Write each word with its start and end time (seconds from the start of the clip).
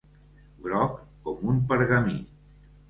Groc 0.69 0.97
com 1.29 1.47
un 1.55 1.63
pergamí. 1.75 2.21